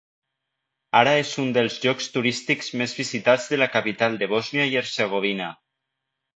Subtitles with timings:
[0.99, 5.55] Ara és un dels llocs turístics més visitats de la capital de Bòsnia i Hercegovina.